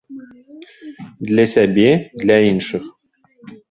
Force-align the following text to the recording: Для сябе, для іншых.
Для 1.33 1.45
сябе, 1.53 1.87
для 2.25 2.37
іншых. 2.51 2.83